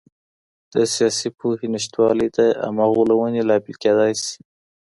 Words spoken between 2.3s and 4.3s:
د عامه غولونې لامل کېدای